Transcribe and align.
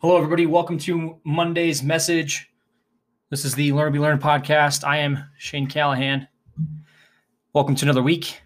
Hello, 0.00 0.16
everybody. 0.16 0.46
Welcome 0.46 0.78
to 0.78 1.18
Monday's 1.24 1.82
message. 1.82 2.48
This 3.30 3.44
is 3.44 3.56
the 3.56 3.72
Learn 3.72 3.86
to 3.86 3.90
Be 3.90 3.98
Learned 3.98 4.22
podcast. 4.22 4.86
I 4.86 4.98
am 4.98 5.18
Shane 5.38 5.66
Callahan. 5.66 6.28
Welcome 7.52 7.74
to 7.74 7.84
another 7.84 8.04
week. 8.04 8.40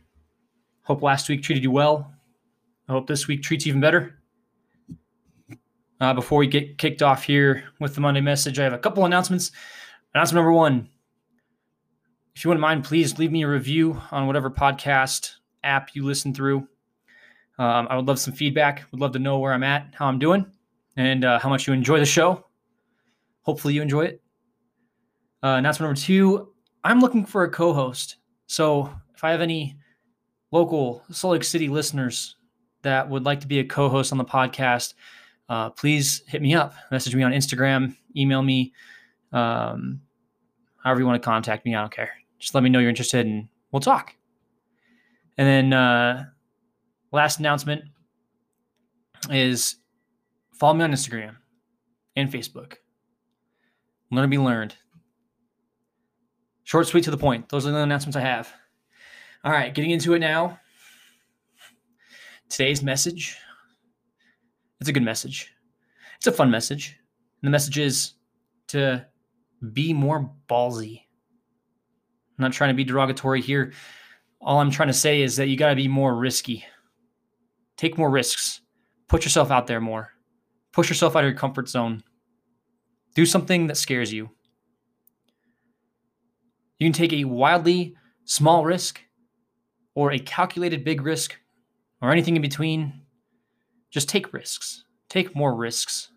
Hope 0.85 1.03
last 1.03 1.29
week 1.29 1.43
treated 1.43 1.63
you 1.63 1.71
well. 1.71 2.11
I 2.89 2.93
hope 2.93 3.07
this 3.07 3.29
week 3.29 3.43
treats 3.43 3.67
you 3.67 3.73
even 3.73 3.83
better. 3.83 4.19
Uh, 6.01 6.15
before 6.15 6.39
we 6.39 6.47
get 6.47 6.79
kicked 6.79 7.03
off 7.03 7.23
here 7.23 7.65
with 7.81 7.95
the 7.95 8.01
Monday 8.01 8.23
message, 8.23 8.59
I 8.59 8.65
have 8.65 8.73
a 8.73 8.79
couple 8.79 9.05
announcements. 9.05 9.53
Announcement 10.15 10.37
number 10.37 10.53
one 10.53 10.89
if 12.35 12.43
you 12.43 12.49
wouldn't 12.49 12.63
mind, 12.63 12.85
please 12.85 13.19
leave 13.19 13.31
me 13.31 13.43
a 13.43 13.49
review 13.49 14.01
on 14.11 14.27
whatever 14.27 14.51
podcast 14.51 15.33
app 15.65 15.91
you 15.95 16.07
listen 16.07 16.33
through. 16.33 16.67
Um, 17.59 17.89
I 17.91 17.97
would 17.97 18.09
love 18.09 18.19
some 18.19 18.33
feedback. 18.33 18.85
Would 18.91 19.03
love 19.03 19.13
to 19.13 19.19
know 19.19 19.39
where 19.39 19.53
I'm 19.53 19.65
at, 19.65 19.89
how 19.93 20.07
I'm 20.07 20.19
doing 20.19 20.51
and 20.97 21.25
uh, 21.25 21.39
how 21.39 21.49
much 21.49 21.67
you 21.67 21.73
enjoy 21.73 21.99
the 21.99 22.07
show. 22.07 22.47
Hopefully, 23.43 23.75
you 23.75 23.83
enjoy 23.83 24.03
it. 24.03 24.23
Uh, 25.43 25.57
announcement 25.59 25.89
number 25.89 26.01
two 26.01 26.53
I'm 26.85 27.01
looking 27.01 27.25
for 27.25 27.45
a 27.45 27.51
co 27.51 27.73
host. 27.73 28.17
So, 28.47 28.93
if 29.15 29.25
I 29.25 29.31
have 29.31 29.41
any 29.41 29.77
local 30.51 31.03
Salt 31.11 31.33
Lake 31.33 31.45
City 31.45 31.69
listeners 31.69 32.37
that 32.83 33.09
would 33.09 33.25
like 33.25 33.41
to 33.41 33.47
be 33.47 33.61
a 33.61 33.65
co 33.65 33.89
host 33.89 34.13
on 34.13 34.19
the 34.19 34.25
podcast, 34.25 34.95
uh, 35.49 35.71
please 35.71 36.23
hit 36.27 36.43
me 36.43 36.55
up. 36.55 36.75
Message 36.91 37.15
me 37.15 37.23
on 37.23 37.33
Instagram, 37.33 37.97
email 38.17 38.43
me, 38.43 38.73
um, 39.33 40.01
however 40.83 41.01
you 41.01 41.07
want 41.07 41.23
to 41.23 41.27
contact 41.27 41.65
me. 41.65 41.75
I 41.75 41.81
don't 41.81 41.93
care. 41.93 42.11
Just 42.39 42.55
let 42.55 42.65
me 42.65 42.71
know 42.71 42.81
you're 42.81 42.91
interested 42.91 43.27
and 43.27 43.49
we'll 43.71 43.81
talk. 43.81 44.15
And 45.39 45.47
then, 45.47 45.73
uh, 45.73 46.25
last 47.13 47.39
announcement 47.39 47.85
is 49.31 49.77
Follow 50.63 50.75
me 50.75 50.85
on 50.85 50.93
Instagram 50.93 51.35
and 52.15 52.31
Facebook. 52.31 52.75
Learn 54.13 54.23
to 54.23 54.29
be 54.29 54.39
learned. 54.39 54.77
Short, 56.63 56.87
sweet, 56.87 57.03
to 57.03 57.11
the 57.11 57.17
point. 57.17 57.49
Those 57.49 57.67
are 57.67 57.73
the 57.73 57.79
announcements 57.79 58.17
I 58.17 58.21
have. 58.21 58.49
All 59.43 59.51
right, 59.51 59.75
getting 59.75 59.91
into 59.91 60.15
it 60.15 60.21
now. 60.21 60.61
Today's 62.49 62.81
message. 62.81 63.37
It's 64.81 64.89
a 64.89 64.93
good 64.93 65.03
message. 65.03 65.53
It's 66.19 66.29
a 66.29 66.33
fun 66.33 66.49
message. 66.49 66.97
And 67.43 67.49
the 67.49 67.51
message 67.51 67.79
is 67.79 68.13
to 68.69 69.05
be 69.73 69.93
more 69.93 70.31
ballsy. 70.49 71.01
I'm 72.39 72.43
not 72.45 72.53
trying 72.53 72.71
to 72.71 72.75
be 72.75 72.85
derogatory 72.85 73.41
here. 73.41 73.73
All 74.41 74.61
I'm 74.61 74.71
trying 74.71 74.91
to 74.91 74.95
say 74.95 75.23
is 75.23 75.35
that 75.39 75.49
you 75.49 75.57
got 75.57 75.71
to 75.71 75.75
be 75.75 75.89
more 75.89 76.15
risky. 76.15 76.65
Take 77.77 77.99
more 77.99 78.11
risks. 78.11 78.61
Put 79.09 79.25
yourself 79.25 79.51
out 79.51 79.67
there 79.67 79.81
more. 79.81 80.12
Push 80.73 80.89
yourself 80.89 81.17
out 81.17 81.25
of 81.25 81.31
your 81.31 81.39
comfort 81.39 81.69
zone. 81.69 82.03
Do 83.15 83.27
something 83.27 83.67
that 83.67 83.77
scares 83.77 84.13
you. 84.13 84.31
You 86.79 86.87
can 86.87 86.93
take 86.93 87.13
a 87.13 87.25
wildly 87.25 87.95
small 88.25 88.65
risk 88.65 89.01
or 89.95 90.13
a 90.13 90.19
calculated 90.19 90.85
big 90.85 91.03
risk 91.03 91.39
or 92.01 92.11
anything 92.11 92.37
in 92.37 92.43
between. 92.43 93.03
Just 93.91 94.09
take 94.09 94.33
risks. 94.33 94.85
Take 95.09 95.37
more 95.37 95.55
risks. 95.55 96.11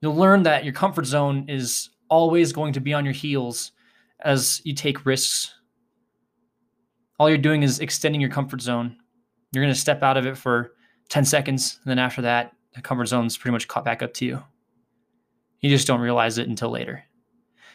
You'll 0.00 0.14
learn 0.14 0.42
that 0.44 0.64
your 0.64 0.74
comfort 0.74 1.06
zone 1.06 1.46
is 1.48 1.90
always 2.08 2.52
going 2.52 2.74
to 2.74 2.80
be 2.80 2.92
on 2.92 3.04
your 3.04 3.14
heels 3.14 3.72
as 4.20 4.60
you 4.64 4.74
take 4.74 5.06
risks. 5.06 5.54
All 7.18 7.28
you're 7.28 7.38
doing 7.38 7.62
is 7.62 7.80
extending 7.80 8.20
your 8.20 8.30
comfort 8.30 8.60
zone. 8.60 8.96
You're 9.52 9.64
going 9.64 9.74
to 9.74 9.80
step 9.80 10.02
out 10.02 10.16
of 10.16 10.26
it 10.26 10.36
for 10.36 10.72
10 11.08 11.24
seconds. 11.24 11.80
And 11.82 11.90
then 11.90 11.98
after 11.98 12.22
that, 12.22 12.52
the 12.74 12.82
comfort 12.82 13.06
zone's 13.06 13.36
pretty 13.36 13.52
much 13.52 13.68
caught 13.68 13.84
back 13.84 14.02
up 14.02 14.14
to 14.14 14.24
you. 14.24 14.42
You 15.60 15.70
just 15.70 15.86
don't 15.86 16.00
realize 16.00 16.38
it 16.38 16.48
until 16.48 16.70
later. 16.70 17.04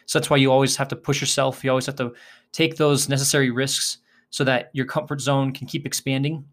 So 0.06 0.20
that's 0.20 0.30
why 0.30 0.38
you 0.38 0.52
always 0.52 0.76
have 0.78 0.88
to 0.90 0.96
push 0.96 1.22
yourself. 1.22 1.64
You 1.64 1.70
always 1.70 1.86
have 1.86 1.96
to 1.96 2.14
take 2.52 2.76
those 2.76 3.10
necessary 3.10 3.52
risks 3.52 4.00
so 4.30 4.44
that 4.44 4.70
your 4.74 4.86
comfort 4.86 5.22
zone 5.22 5.52
can 5.52 5.68
keep 5.68 5.86
expanding. 5.86 6.46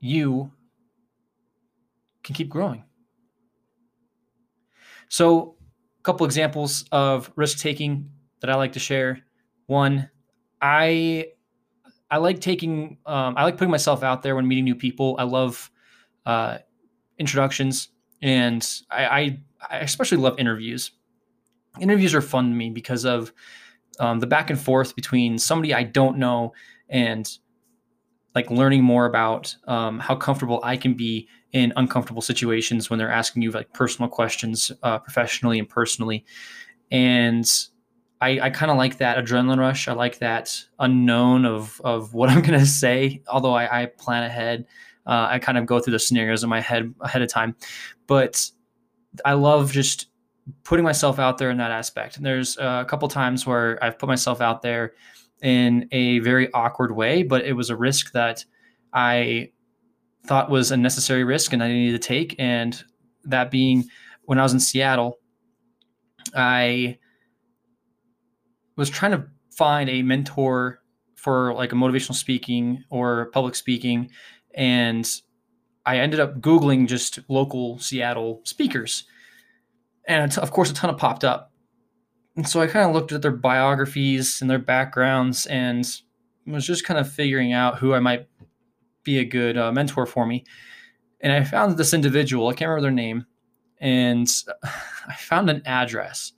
You 0.00 0.50
can 2.22 2.34
keep 2.34 2.48
growing. 2.48 2.84
So, 5.08 5.56
a 6.00 6.02
couple 6.02 6.26
examples 6.26 6.84
of 6.90 7.30
risk 7.36 7.58
taking 7.58 8.10
that 8.40 8.50
I 8.50 8.56
like 8.56 8.72
to 8.72 8.78
share. 8.78 9.20
One, 9.66 10.10
I 10.60 11.28
I 12.10 12.18
like 12.18 12.40
taking 12.40 12.98
um, 13.06 13.34
I 13.36 13.44
like 13.44 13.56
putting 13.56 13.70
myself 13.70 14.02
out 14.02 14.22
there 14.22 14.34
when 14.34 14.48
meeting 14.48 14.64
new 14.64 14.74
people. 14.74 15.16
I 15.18 15.24
love 15.24 15.70
uh, 16.26 16.58
introductions, 17.18 17.88
and 18.22 18.66
I, 18.90 19.04
I, 19.04 19.38
I 19.70 19.78
especially 19.78 20.18
love 20.18 20.38
interviews. 20.38 20.92
Interviews 21.80 22.14
are 22.14 22.20
fun 22.20 22.50
to 22.50 22.56
me 22.56 22.70
because 22.70 23.04
of 23.04 23.32
um, 23.98 24.20
the 24.20 24.26
back 24.26 24.50
and 24.50 24.60
forth 24.60 24.94
between 24.94 25.38
somebody 25.38 25.74
I 25.74 25.82
don't 25.82 26.18
know 26.18 26.52
and 26.88 27.28
like 28.34 28.50
learning 28.50 28.82
more 28.82 29.06
about 29.06 29.54
um, 29.66 29.98
how 30.00 30.16
comfortable 30.16 30.60
I 30.62 30.76
can 30.76 30.94
be 30.94 31.28
in 31.52 31.72
uncomfortable 31.76 32.22
situations 32.22 32.90
when 32.90 32.98
they're 32.98 33.10
asking 33.10 33.42
you 33.42 33.52
like 33.52 33.72
personal 33.72 34.08
questions, 34.08 34.72
uh, 34.82 34.98
professionally 34.98 35.58
and 35.58 35.68
personally. 35.68 36.24
And 36.90 37.48
I, 38.20 38.40
I 38.40 38.50
kind 38.50 38.70
of 38.70 38.76
like 38.76 38.98
that 38.98 39.24
adrenaline 39.24 39.58
rush. 39.58 39.86
I 39.86 39.92
like 39.92 40.18
that 40.18 40.64
unknown 40.78 41.44
of 41.44 41.80
of 41.84 42.14
what 42.14 42.30
I'm 42.30 42.42
gonna 42.42 42.66
say. 42.84 43.22
Although 43.28 43.54
I, 43.54 43.82
I 43.82 43.86
plan 43.86 44.24
ahead, 44.24 44.66
uh, 45.06 45.28
I 45.30 45.38
kind 45.38 45.58
of 45.58 45.66
go 45.66 45.80
through 45.80 45.92
the 45.92 45.98
scenarios 45.98 46.42
in 46.42 46.50
my 46.50 46.60
head 46.60 46.94
ahead 47.00 47.22
of 47.22 47.28
time, 47.28 47.56
but 48.06 48.50
I 49.24 49.34
love 49.34 49.72
just 49.72 50.08
putting 50.64 50.84
myself 50.84 51.18
out 51.18 51.38
there 51.38 51.50
in 51.50 51.56
that 51.58 51.70
aspect. 51.70 52.16
And 52.16 52.26
there's 52.26 52.56
a 52.58 52.84
couple 52.88 53.08
times 53.08 53.46
where 53.46 53.82
I've 53.82 53.98
put 53.98 54.08
myself 54.08 54.40
out 54.40 54.62
there 54.62 54.92
in 55.42 55.88
a 55.92 56.18
very 56.20 56.52
awkward 56.52 56.94
way, 56.94 57.22
but 57.22 57.44
it 57.44 57.52
was 57.52 57.70
a 57.70 57.76
risk 57.76 58.12
that 58.12 58.44
I 58.92 59.50
thought 60.26 60.50
was 60.50 60.70
a 60.70 60.76
necessary 60.76 61.24
risk 61.24 61.52
and 61.52 61.62
I 61.62 61.68
needed 61.68 62.00
to 62.00 62.06
take. 62.06 62.34
And 62.38 62.82
that 63.24 63.50
being 63.50 63.84
when 64.24 64.38
I 64.38 64.42
was 64.42 64.52
in 64.52 64.60
Seattle, 64.60 65.18
I 66.34 66.98
was 68.76 68.90
trying 68.90 69.12
to 69.12 69.26
find 69.50 69.88
a 69.88 70.02
mentor 70.02 70.80
for 71.14 71.54
like 71.54 71.72
a 71.72 71.76
motivational 71.76 72.14
speaking 72.14 72.84
or 72.90 73.30
public 73.32 73.54
speaking 73.54 74.10
and 74.54 75.08
I 75.86 75.98
ended 75.98 76.20
up 76.20 76.40
Googling 76.40 76.88
just 76.88 77.18
local 77.28 77.78
Seattle 77.78 78.40
speakers. 78.44 79.04
And 80.06 80.36
of 80.38 80.50
course, 80.50 80.70
a 80.70 80.74
ton 80.74 80.90
of 80.90 80.98
popped 80.98 81.24
up. 81.24 81.52
And 82.36 82.48
so 82.48 82.60
I 82.60 82.66
kind 82.66 82.88
of 82.88 82.94
looked 82.94 83.12
at 83.12 83.22
their 83.22 83.30
biographies 83.30 84.40
and 84.40 84.50
their 84.50 84.58
backgrounds 84.58 85.46
and 85.46 85.86
was 86.46 86.66
just 86.66 86.84
kind 86.84 86.98
of 86.98 87.10
figuring 87.10 87.52
out 87.52 87.78
who 87.78 87.94
I 87.94 88.00
might 88.00 88.28
be 89.02 89.18
a 89.18 89.24
good 89.24 89.56
uh, 89.56 89.72
mentor 89.72 90.06
for 90.06 90.26
me. 90.26 90.44
And 91.20 91.32
I 91.32 91.44
found 91.44 91.76
this 91.76 91.94
individual, 91.94 92.48
I 92.48 92.54
can't 92.54 92.68
remember 92.68 92.82
their 92.82 92.90
name, 92.90 93.26
and 93.80 94.28
I 95.08 95.14
found 95.14 95.48
an 95.48 95.62
address. 95.64 96.32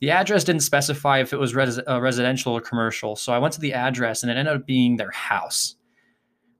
The 0.00 0.10
address 0.10 0.44
didn't 0.44 0.62
specify 0.62 1.18
if 1.18 1.32
it 1.32 1.36
was 1.38 1.54
res- 1.54 1.80
uh, 1.86 2.00
residential 2.00 2.54
or 2.54 2.60
commercial. 2.60 3.16
So 3.16 3.32
I 3.32 3.38
went 3.38 3.52
to 3.54 3.60
the 3.60 3.74
address 3.74 4.22
and 4.22 4.30
it 4.30 4.36
ended 4.36 4.54
up 4.54 4.66
being 4.66 4.96
their 4.96 5.10
house 5.10 5.76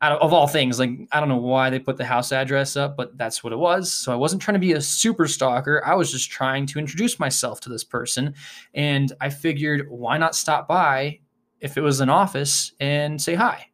of, 0.03 0.33
all 0.33 0.47
things, 0.47 0.79
like 0.79 0.91
I 1.13 1.21
don't 1.21 1.29
know 1.29 1.37
why 1.37 1.69
they 1.69 1.79
put 1.79 1.99
the 1.99 2.05
house 2.05 2.33
address 2.33 2.77
up, 2.77 2.97
but 2.97 3.17
that's 3.19 3.45
what 3.45 3.53
it 3.53 3.59
was. 3.59 3.93
So 3.93 4.13
I 4.13 4.17
wasn't 4.17 4.41
trying 4.41 4.55
to 4.55 4.61
be 4.61 4.73
a 4.73 4.81
super 4.81 5.29
stalker. 5.29 5.83
I 5.85 5.95
was 5.95 6.11
just 6.11 6.31
trying 6.31 6.67
to 6.67 6.79
introduce 6.79 7.21
myself 7.21 7.61
to 7.61 7.69
this 7.69 7.85
person. 7.85 8.35
And 8.75 9.13
I 9.21 9.29
figured, 9.29 9.87
why 9.91 10.17
not 10.17 10.35
stop 10.35 10.67
by 10.67 11.21
if 11.61 11.77
it 11.77 11.83
was 11.83 12.01
an 12.01 12.09
office 12.09 12.73
and 12.81 13.21
say 13.21 13.35
hi? 13.35 13.67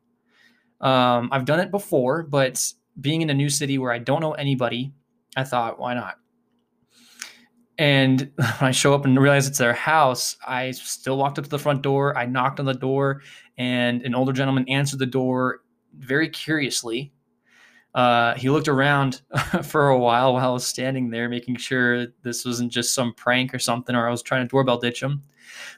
Um, 0.81 1.28
I've 1.32 1.44
done 1.44 1.61
it 1.61 1.70
before, 1.70 2.25
but 2.25 2.72
being 3.00 3.22
in 3.22 3.31
a 3.31 3.34
new 3.34 3.49
city 3.49 3.79
where 3.79 3.93
I 3.93 3.99
don't 3.99 4.20
know 4.20 4.32
anybody, 4.32 4.93
I 5.37 5.44
thought, 5.44 5.79
why 5.79 5.94
not? 5.94 6.17
And 7.79 8.32
when 8.37 8.56
I 8.61 8.70
show 8.72 8.94
up 8.94 9.05
and 9.05 9.19
realize 9.20 9.46
it's 9.46 9.58
their 9.58 9.75
house, 9.75 10.37
I 10.46 10.72
still 10.72 11.19
walked 11.19 11.38
up 11.38 11.44
to 11.44 11.50
the 11.50 11.58
front 11.58 11.82
door. 11.82 12.17
I 12.19 12.26
knocked 12.26 12.58
on 12.58 12.67
the 12.67 12.75
door, 12.75 13.22
and 13.58 14.02
an 14.02 14.14
older 14.14 14.32
gentleman 14.32 14.69
answered 14.69 14.99
the 14.99 15.06
door 15.06 15.61
very 15.98 16.28
curiously. 16.28 17.12
Uh, 17.94 18.34
he 18.34 18.50
looked 18.50 18.69
around 18.69 19.22
for 19.62 19.88
a 19.88 19.98
while 19.98 20.34
while 20.34 20.50
I 20.50 20.52
was 20.52 20.66
standing 20.66 21.08
there, 21.10 21.28
making 21.28 21.56
sure 21.56 22.08
this 22.22 22.44
wasn't 22.44 22.70
just 22.70 22.94
some 22.94 23.14
prank 23.14 23.54
or 23.54 23.58
something, 23.58 23.96
or 23.96 24.06
I 24.06 24.10
was 24.10 24.22
trying 24.22 24.44
to 24.44 24.48
doorbell 24.48 24.78
ditch 24.78 25.02
him. 25.02 25.22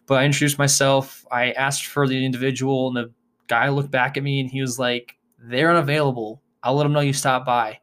But 0.06 0.20
I 0.20 0.24
introduced 0.24 0.58
myself. 0.58 1.24
I 1.30 1.52
asked 1.52 1.86
for 1.86 2.08
the 2.08 2.24
individual, 2.24 2.88
and 2.88 2.96
the 2.96 3.12
guy 3.48 3.68
looked 3.68 3.90
back 3.90 4.16
at 4.16 4.22
me 4.22 4.40
and 4.40 4.50
he 4.50 4.60
was 4.60 4.78
like, 4.78 5.16
They're 5.38 5.70
unavailable. 5.70 6.42
I'll 6.62 6.74
let 6.74 6.84
them 6.84 6.92
know 6.92 7.00
you 7.00 7.12
stopped 7.12 7.46
by. 7.46 7.80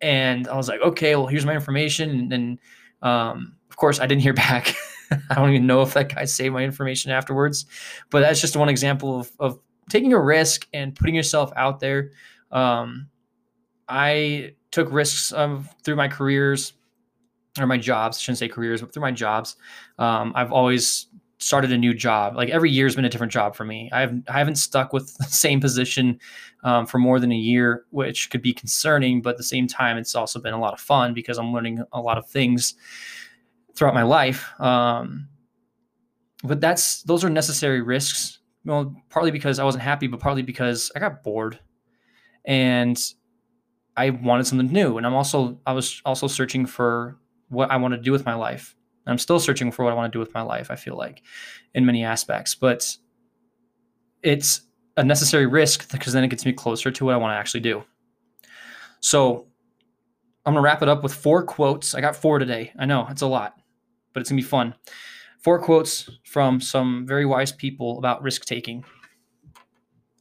And 0.00 0.48
I 0.48 0.56
was 0.56 0.68
like, 0.68 0.80
Okay, 0.80 1.14
well, 1.16 1.26
here's 1.26 1.46
my 1.46 1.54
information. 1.54 2.10
And, 2.10 2.32
and 2.32 2.58
um, 3.02 3.56
of 3.70 3.76
course, 3.76 4.00
I 4.00 4.06
didn't 4.06 4.22
hear 4.22 4.34
back. 4.34 4.74
I 5.10 5.34
don't 5.34 5.50
even 5.50 5.66
know 5.66 5.82
if 5.82 5.92
that 5.94 6.14
guy 6.14 6.24
saved 6.24 6.54
my 6.54 6.62
information 6.62 7.10
afterwards. 7.10 7.66
But 8.10 8.20
that's 8.20 8.40
just 8.40 8.56
one 8.56 8.68
example 8.68 9.20
of, 9.20 9.30
of 9.38 9.58
taking 9.88 10.12
a 10.12 10.20
risk 10.20 10.66
and 10.72 10.94
putting 10.94 11.14
yourself 11.14 11.52
out 11.56 11.80
there. 11.80 12.10
Um, 12.50 13.08
I 13.88 14.54
took 14.70 14.90
risks 14.92 15.32
um, 15.32 15.68
through 15.84 15.96
my 15.96 16.08
careers 16.08 16.74
or 17.58 17.66
my 17.66 17.76
jobs, 17.76 18.16
I 18.16 18.20
shouldn't 18.20 18.38
say 18.38 18.48
careers, 18.48 18.80
but 18.80 18.92
through 18.92 19.02
my 19.02 19.10
jobs, 19.10 19.56
um, 19.98 20.32
I've 20.34 20.52
always 20.52 21.08
started 21.38 21.72
a 21.72 21.76
new 21.76 21.92
job. 21.92 22.36
Like 22.36 22.48
every 22.50 22.70
year 22.70 22.86
has 22.86 22.96
been 22.96 23.04
a 23.04 23.08
different 23.08 23.32
job 23.32 23.54
for 23.54 23.64
me. 23.64 23.90
I've 23.92 24.14
I 24.28 24.38
haven't 24.38 24.56
stuck 24.56 24.92
with 24.92 25.14
the 25.18 25.24
same 25.24 25.60
position 25.60 26.18
um, 26.64 26.86
for 26.86 26.98
more 26.98 27.20
than 27.20 27.32
a 27.32 27.36
year, 27.36 27.84
which 27.90 28.30
could 28.30 28.42
be 28.42 28.52
concerning. 28.52 29.20
But 29.20 29.30
at 29.30 29.36
the 29.36 29.42
same 29.42 29.66
time, 29.66 29.98
it's 29.98 30.14
also 30.14 30.40
been 30.40 30.54
a 30.54 30.60
lot 30.60 30.72
of 30.72 30.80
fun 30.80 31.14
because 31.14 31.38
I'm 31.38 31.52
learning 31.52 31.82
a 31.92 32.00
lot 32.00 32.18
of 32.18 32.28
things 32.28 32.74
throughout 33.74 33.94
my 33.94 34.02
life. 34.02 34.48
Um, 34.60 35.28
but 36.44 36.60
that's 36.60 37.02
those 37.02 37.24
are 37.24 37.30
necessary 37.30 37.82
risks. 37.82 38.38
Well, 38.64 38.94
partly 39.10 39.30
because 39.30 39.58
I 39.58 39.64
wasn't 39.64 39.82
happy, 39.82 40.06
but 40.06 40.20
partly 40.20 40.42
because 40.42 40.90
I 40.94 41.00
got 41.00 41.22
bored, 41.22 41.58
and 42.44 42.98
I 43.96 44.10
wanted 44.10 44.46
something 44.46 44.72
new. 44.72 44.98
And 44.98 45.06
I'm 45.06 45.14
also 45.14 45.60
I 45.66 45.72
was 45.72 46.00
also 46.04 46.26
searching 46.26 46.66
for 46.66 47.18
what 47.48 47.70
I 47.70 47.76
want 47.76 47.94
to 47.94 48.00
do 48.00 48.12
with 48.12 48.24
my 48.24 48.34
life. 48.34 48.74
I'm 49.06 49.18
still 49.18 49.40
searching 49.40 49.72
for 49.72 49.84
what 49.84 49.92
I 49.92 49.96
want 49.96 50.12
to 50.12 50.16
do 50.16 50.20
with 50.20 50.32
my 50.32 50.42
life, 50.42 50.70
I 50.70 50.76
feel 50.76 50.96
like, 50.96 51.22
in 51.74 51.84
many 51.84 52.04
aspects. 52.04 52.54
But 52.54 52.96
it's 54.22 54.62
a 54.96 55.04
necessary 55.04 55.46
risk 55.46 55.90
because 55.90 56.12
then 56.12 56.22
it 56.22 56.28
gets 56.28 56.46
me 56.46 56.52
closer 56.52 56.90
to 56.90 57.04
what 57.04 57.14
I 57.14 57.16
want 57.16 57.32
to 57.32 57.36
actually 57.36 57.60
do. 57.60 57.82
So 59.00 59.48
I'm 60.46 60.54
going 60.54 60.62
to 60.62 60.64
wrap 60.64 60.82
it 60.82 60.88
up 60.88 61.02
with 61.02 61.14
four 61.14 61.42
quotes. 61.44 61.94
I 61.94 62.00
got 62.00 62.16
four 62.16 62.38
today. 62.38 62.72
I 62.78 62.86
know 62.86 63.06
it's 63.10 63.22
a 63.22 63.26
lot, 63.26 63.54
but 64.12 64.20
it's 64.20 64.30
going 64.30 64.38
to 64.38 64.44
be 64.44 64.48
fun. 64.48 64.74
Four 65.42 65.58
quotes 65.58 66.08
from 66.24 66.60
some 66.60 67.04
very 67.04 67.26
wise 67.26 67.50
people 67.50 67.98
about 67.98 68.22
risk 68.22 68.44
taking. 68.44 68.84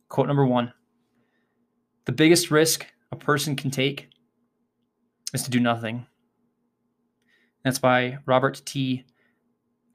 Quote 0.10 0.28
number 0.28 0.46
one 0.46 0.74
The 2.06 2.12
biggest 2.12 2.50
risk 2.50 2.88
a 3.12 3.16
person 3.16 3.56
can 3.56 3.70
take 3.70 4.10
is 5.34 5.44
to 5.44 5.52
do 5.52 5.60
nothing. 5.60 6.08
That's 7.64 7.78
by 7.78 8.18
Robert 8.26 8.64
T. 8.66 9.06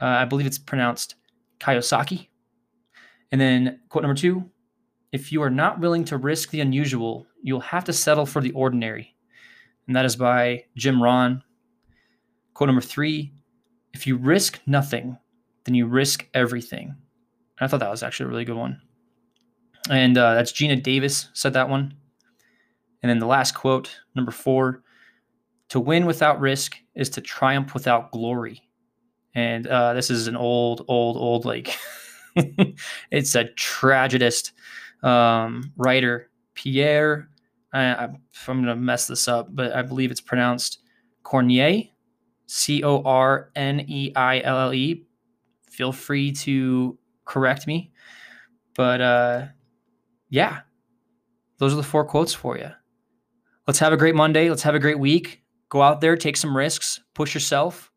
Uh, 0.01 0.05
I 0.05 0.25
believe 0.27 0.47
it's 0.47 0.59
pronounced 0.59 1.17
Kiyosaki. 1.59 2.29
And 3.33 3.41
then 3.41 3.81
quote 3.89 4.03
number 4.03 4.19
two 4.19 4.49
if 5.11 5.33
you 5.33 5.43
are 5.43 5.51
not 5.51 5.81
willing 5.81 6.05
to 6.05 6.19
risk 6.19 6.51
the 6.51 6.61
unusual, 6.61 7.27
you'll 7.43 7.61
have 7.61 7.85
to 7.85 7.93
settle 7.93 8.27
for 8.27 8.41
the 8.41 8.53
ordinary. 8.53 9.17
And 9.87 9.97
that 9.97 10.05
is 10.05 10.15
by 10.15 10.65
Jim 10.77 11.03
Rohn. 11.03 11.43
Quote 12.55 12.69
number 12.69 12.83
three 12.83 13.33
if 13.97 14.07
you 14.07 14.17
risk 14.17 14.61
nothing, 14.67 15.17
then 15.65 15.75
you 15.75 15.87
risk 15.87 16.27
everything. 16.35 16.89
And 16.89 16.97
I 17.61 17.67
thought 17.67 17.81
that 17.81 17.91
was 17.91 18.03
actually 18.03 18.27
a 18.27 18.29
really 18.29 18.45
good 18.45 18.57
one. 18.57 18.83
And 19.89 20.19
uh, 20.19 20.35
that's 20.35 20.53
Geena 20.53 20.83
Davis 20.83 21.31
said 21.33 21.55
that 21.55 21.71
one. 21.71 21.95
And 23.03 23.09
then 23.09 23.19
the 23.19 23.27
last 23.27 23.55
quote, 23.55 23.99
number 24.15 24.33
four 24.33 24.83
to 25.71 25.81
win 25.81 26.05
without 26.05 26.41
risk 26.41 26.77
is 26.95 27.09
to 27.11 27.23
triumph 27.23 27.73
without 27.73 28.13
glory. 28.13 28.63
And 29.35 29.67
uh, 29.67 29.95
this 29.95 30.11
is 30.11 30.29
an 30.29 30.37
old, 30.37 30.85
old, 30.89 31.17
old, 31.17 31.47
like, 31.47 31.77
it's 33.11 33.35
a 33.35 33.45
tragedist 33.45 34.53
um, 35.03 35.73
writer, 35.77 36.31
Pierre. 36.55 37.31
I, 37.73 38.05
am 38.05 38.19
going 38.47 38.65
to 38.65 38.77
mess 38.77 39.07
this 39.07 39.27
up, 39.27 39.49
but 39.55 39.73
I 39.75 39.83
believe 39.83 40.11
it's 40.11 40.21
pronounced 40.21 40.81
Corneille, 41.25 41.91
C 42.47 42.83
O 42.83 43.03
R 43.03 43.51
N 43.55 43.85
E 43.87 44.13
I 44.15 44.41
L 44.41 44.59
L 44.59 44.75
E. 44.75 45.07
Feel 45.71 45.93
free 45.93 46.33
to 46.33 46.99
correct 47.25 47.67
me. 47.67 47.93
But 48.75 49.01
uh, 49.01 49.47
yeah, 50.29 50.61
those 51.59 51.73
are 51.73 51.77
the 51.77 51.83
four 51.83 52.05
quotes 52.05 52.35
for 52.35 52.57
you. 52.57 52.71
Let's 53.67 53.79
have 53.81 53.93
a 53.93 53.97
great 53.97 54.15
Monday. 54.15 54.49
Let's 54.49 54.63
have 54.63 54.75
a 54.75 54.81
great 54.81 54.99
week. 54.99 55.43
Go 55.69 55.83
out 55.83 56.01
there, 56.01 56.17
take 56.17 56.37
some 56.37 56.57
risks, 56.57 57.01
push 57.15 57.35
yourself. 57.35 57.91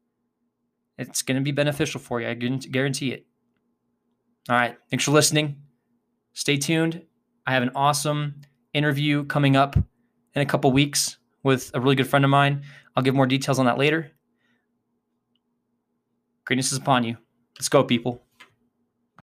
It's 0.98 1.22
going 1.22 1.38
to 1.38 1.44
be 1.44 1.52
beneficial 1.52 2.00
for 2.00 2.20
you. 2.20 2.28
I 2.28 2.34
guarantee 2.34 3.14
it. 3.14 3.26
All 4.50 4.56
right. 4.56 4.76
Thanks 4.90 5.06
for 5.06 5.12
listening. 5.12 5.58
Stay 6.34 6.58
tuned. 6.58 7.04
I 7.46 7.54
have 7.54 7.64
an 7.64 7.72
awesome 7.76 8.42
interview 8.74 9.26
coming 9.26 9.56
up 9.56 9.76
in 9.76 10.42
a 10.42 10.46
couple 10.46 10.72
weeks 10.72 11.18
with 11.44 11.72
a 11.74 11.80
really 11.80 11.96
good 11.96 12.08
friend 12.08 12.26
of 12.26 12.32
mine. 12.32 12.64
I'll 12.96 13.04
give 13.04 13.16
more 13.16 13.28
details 13.28 13.60
on 13.60 13.66
that 13.66 13.78
later. 13.78 14.12
Greatness 16.50 16.72
is 16.72 16.80
upon 16.80 17.04
you. 17.04 17.16
Let's 17.60 17.70
go, 17.70 17.84
people. 17.84 18.24